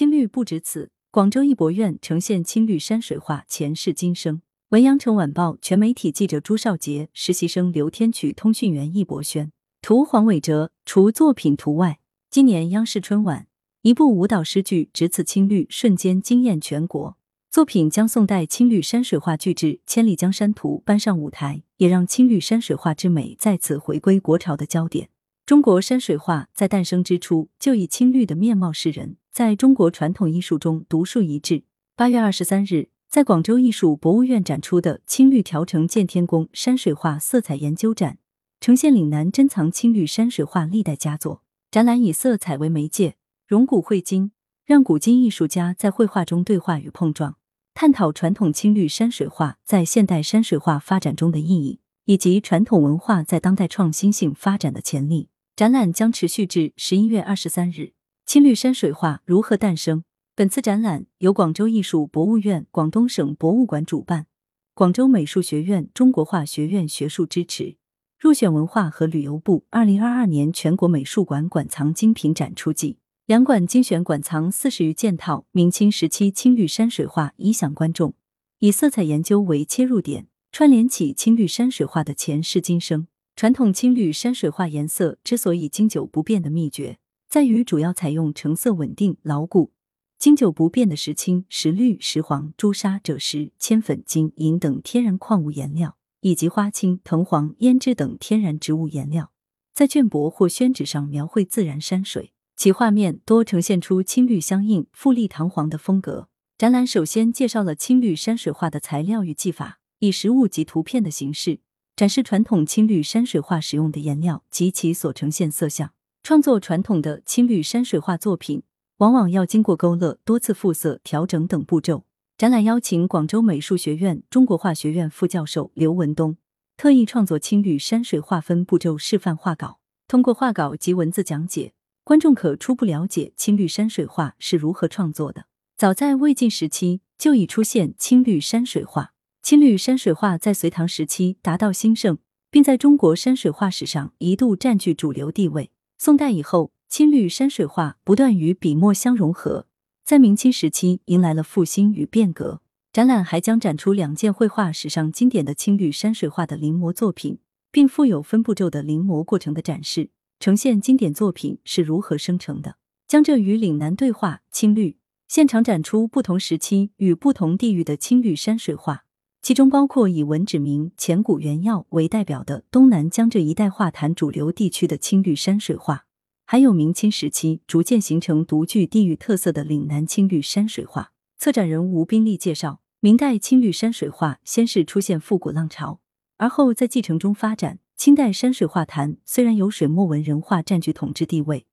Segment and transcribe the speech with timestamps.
[0.00, 4.40] 青绿不止此，广州艺博院呈现青绿山水画前世今生。
[4.70, 9.52] 文阳城晚报全媒体记者朱少杰，实习生刘天曲，通讯员易博轩，
[9.82, 10.72] 图黄伟哲。
[10.86, 12.00] 除作品图外，
[12.30, 13.46] 今年央视春晚
[13.82, 17.18] 一部舞蹈诗句《只此青绿》瞬间惊艳全国。
[17.50, 25.10] 作品将宋代青绿山水画巨制《千里江山图》搬上舞台，也让青绿山水画之美再次回归国潮的焦点。
[25.44, 31.64] 中国山水画在诞生之初就以青绿的面貌示人，在中国传统艺术中独树一帜。
[31.96, 32.90] 八月二十三日。
[33.10, 38.18] 在广州艺术博物院展出的青绿调成见天工山水画色彩研究展，
[38.60, 41.42] 呈现岭南珍藏青绿山水画历代佳作。
[41.72, 43.16] 展览以色彩为媒介，
[43.48, 44.30] 融古绘今，
[44.64, 47.34] 让古今艺术家在绘画中对话与碰撞，
[47.74, 55.30] 探讨传统青绿山水画在现代山水画发展中的意义，以及传统文化在当代创新性发展的潜力。
[55.56, 57.94] 展览将持续至十一月二十三日。
[58.32, 60.04] 青绿山水画如何诞生？
[60.36, 64.28] 本次展览由广州艺术博物院、广东省博物馆主办，
[64.72, 67.74] 广州美术学院、中国画学院学术支持，
[68.20, 72.98] 入选文化和旅游部二零二二年全国美术馆馆藏精品展出季。
[73.26, 78.14] 两馆精选馆藏四十余件套明清时期青绿山水画，以享观众。
[78.60, 83.08] 以色彩研究为切入点，串联起青绿山水画的前世今生。
[83.34, 86.98] 传统青绿山水画颜色之所以经久不变的秘诀，
[87.30, 89.70] 在于主要采用成色稳定、牢固。
[90.18, 99.30] 经久不变的石青、石绿、石黄、朱砂、赭石、铅粉、金银等天然矿物颜料，以及花青、藤黄、胭脂等天然植物颜料，
[99.72, 106.28] 在绢帛或宣纸上描绘自然山水，其画面多呈现出青绿相映、富丽堂皇的风格。
[106.58, 111.60] 展览首先介绍了青绿山水画的材料与技法，以实物及图片的形式
[111.94, 115.92] 展示传统青绿山水画使用的颜料及其所呈现色相。
[116.30, 118.62] 创作传统的青绿山水画作品。
[118.98, 122.04] 往往要经过勾勒、多次复色、调整等步骤。
[122.38, 126.36] 展览邀请广州美术学院中国画学院副教授刘文东
[126.76, 129.80] 特意创作青绿山水画分步骤示范画稿。
[130.06, 131.72] 通过画稿及文字讲解，
[132.04, 135.46] 观众可初步了解青绿山水画是如何创作的。
[135.76, 139.14] 早在魏晋时期就已出现青绿山水画。
[139.42, 142.18] 青绿山水画在隋唐时期达到兴盛，
[142.52, 145.72] 并在中国山水画史上一度占据主流地位。
[146.02, 146.72] 宋代以后。
[146.88, 149.66] 青绿山水画不断与笔墨相融合，
[150.04, 152.62] 在明清时期迎来了复兴与变革。
[152.92, 157.38] 展览还将展出两件绘画史上经典的青绿山水画的临摹作品，
[157.70, 162.74] 并附有分步骤的临摹过程的展示，呈现经典作品是如何生成的。
[163.06, 164.96] 江浙与岭南对话青绿
[165.28, 169.04] 现场展出不同时期与不同地域的青绿山水画，
[169.42, 176.04] 其中包括以文指明、钱谷元耀为代表的东南江浙一带画坛主流地区的青绿山水画。
[176.44, 181.12] 还有明清时期逐渐形成独具地域特色的岭南青绿山水画。
[181.38, 186.00] 策展人吴宾利介绍，明代青绿山水画先是出现复古浪潮，
[186.36, 187.78] 而后在继承中发展。
[187.96, 191.66] 清代山水画坛虽然有水墨文人画占据统治地位，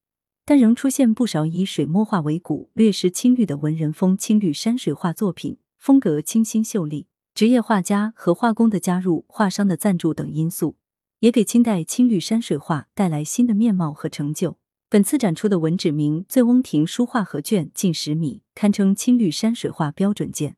[0.45, 7.07] 但仍出现不少以水墨画为骨、略施青绿的文人风青绿山水画作品，风格清新秀丽。
[7.37, 10.75] 职业画家和画工的加入、画商的赞助等因素，
[11.19, 14.57] 也给清代青绿山水画带来新的面貌和成就。
[14.89, 20.55] 本次展出的文指明《醉翁亭书画合卷》近十米，堪称青绿山水画标准件。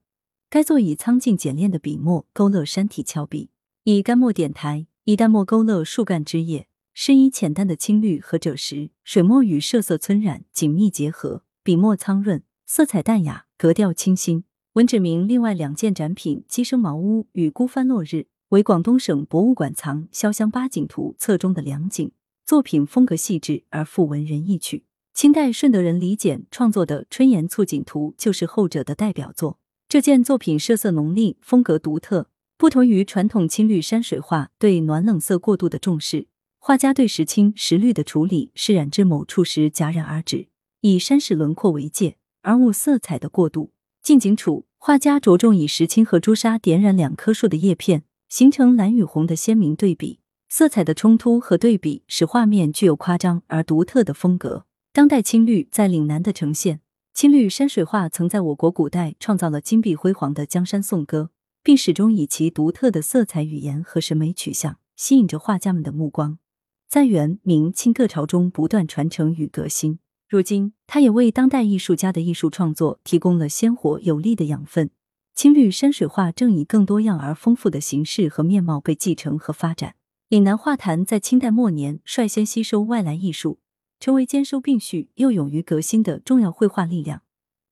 [0.50, 3.50] 该作以苍劲简练的笔墨勾勒山体峭壁，
[3.84, 14.46] 以干墨点苔，以淡墨勾勒树干枝叶，深以浅淡的青绿和赭石、水墨与设色皴染紧密结合，笔墨苍润，色彩淡雅，格调清新。
[14.74, 18.08] 文指明另外两件展品《鸡声茅屋》与《孤帆落日》，
[18.50, 22.12] 为广东省博物馆藏《潇湘八景图册》中的两景。
[22.46, 24.86] 作品风格细致而富文人意趣。
[25.12, 29.58] 清代顺德人李简创作的《春岩簇景图》就是后者的代表作。
[29.88, 36.28] 这件作品色色浓丽，风格独特，不同于传统青绿山水画对暖冷色过度的重视。
[36.60, 40.48] 画家对石青、石绿的处理是染至某处时戛然而止，
[40.82, 43.72] 以山石轮廓为界，而无色彩的过渡。
[44.02, 50.20] 近景处，画家着重以石青和朱砂点染两棵树的叶片，形成蓝与红的鲜明对比。
[50.48, 54.66] 色彩的冲突和对比，使画面具有夸张而独特的风格。
[54.92, 56.82] 当代青绿在岭南的呈现，
[57.14, 61.30] 青绿山水画曾在我国古代创造了金碧辉煌的江山颂歌，
[61.62, 66.40] 并始终以其独特的色彩语言和审美取向吸引着画家们的目光，
[66.88, 70.00] 在元、明、清各朝中不断传承与革新。
[70.30, 74.92] 如今，它也为当代艺术家的艺术创作提供了鲜活有力的养分。
[75.34, 79.96] 青绿山水画正以更多样而丰富的形式和面貌被继承和发展。
[80.28, 83.58] 岭南画坛在清代末年率先吸收外来艺术，
[84.00, 87.24] 成为兼收并蓄又勇于革新的重要绘画力量。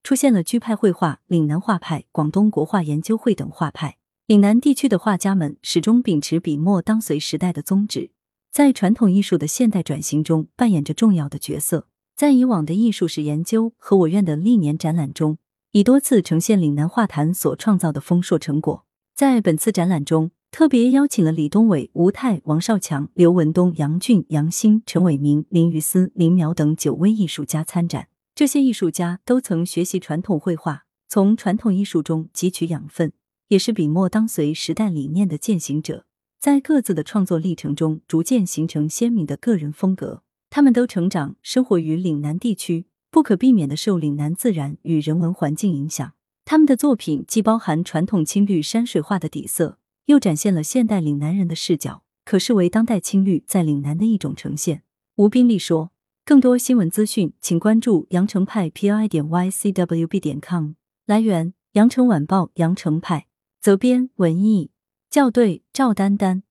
[0.02, 3.98] 出现了居派绘画、岭南画派、广东国画研究会等画派。
[4.26, 8.10] 岭南地区的画家们始终秉持笔墨当随时代的宗旨，
[8.52, 11.88] 在传统艺术的现代转型中扮演着重要的角色。
[12.18, 15.38] 在以往的艺术史研究和我院的历年展览中，
[15.70, 18.88] 已多次呈现岭南画坛所创造的丰硕成果。
[19.14, 28.08] 在本次展览中，特别邀请了李东伟、吴泰、王少强、刘文东、杨俊、杨兴、陈伟明、林于思、林苗等九位艺术家参展。
[28.34, 33.14] 这些艺术家都曾学习传统绘画，从传统艺术中汲取养分。
[33.50, 36.08] 也是笔墨当随时代理念的践行者，
[36.40, 40.24] 在各自的创作历程中，逐渐形成鲜明的个人风格。
[40.50, 46.14] 他们都成长生活于岭南地区，不可避免的受岭南自然与人文环境影响。
[46.46, 54.84] 他们的作品既包含传统青绿山水画的底色，又展现了现代岭南人的视角，可视为当代青绿在岭南的一种呈现。
[55.18, 55.92] 吴斌利说
[56.24, 60.74] ：“更多新闻资讯，请关注羊城派 p i 点 y c w b 点 com。
[61.06, 63.28] 来源：羊城晚报羊城派。
[63.60, 64.72] 责编：文艺，
[65.10, 66.44] 校对：赵丹丹。